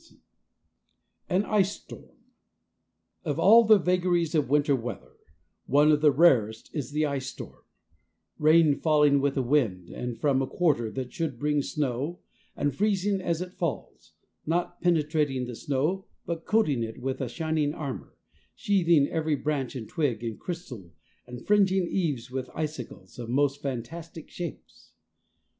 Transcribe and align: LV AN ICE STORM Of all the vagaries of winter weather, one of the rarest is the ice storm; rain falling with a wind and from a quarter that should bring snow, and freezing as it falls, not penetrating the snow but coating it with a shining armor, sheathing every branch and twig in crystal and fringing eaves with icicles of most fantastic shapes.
LV 0.11 0.17
AN 1.29 1.45
ICE 1.45 1.71
STORM 1.73 2.17
Of 3.23 3.37
all 3.39 3.65
the 3.65 3.77
vagaries 3.77 4.33
of 4.33 4.49
winter 4.49 4.75
weather, 4.75 5.15
one 5.67 5.91
of 5.91 6.01
the 6.01 6.09
rarest 6.11 6.71
is 6.73 6.89
the 6.91 7.05
ice 7.05 7.27
storm; 7.27 7.63
rain 8.39 8.73
falling 8.79 9.21
with 9.21 9.37
a 9.37 9.43
wind 9.43 9.91
and 9.91 10.19
from 10.19 10.41
a 10.41 10.47
quarter 10.47 10.89
that 10.89 11.13
should 11.13 11.37
bring 11.37 11.61
snow, 11.61 12.17
and 12.55 12.73
freezing 12.75 13.21
as 13.21 13.41
it 13.41 13.53
falls, 13.53 14.13
not 14.43 14.81
penetrating 14.81 15.45
the 15.45 15.53
snow 15.55 16.07
but 16.25 16.45
coating 16.47 16.81
it 16.81 16.97
with 16.99 17.21
a 17.21 17.29
shining 17.29 17.71
armor, 17.75 18.15
sheathing 18.55 19.07
every 19.07 19.35
branch 19.35 19.75
and 19.75 19.87
twig 19.87 20.23
in 20.23 20.35
crystal 20.35 20.95
and 21.27 21.45
fringing 21.45 21.87
eaves 21.87 22.31
with 22.31 22.49
icicles 22.55 23.19
of 23.19 23.29
most 23.29 23.61
fantastic 23.61 24.31
shapes. 24.31 24.93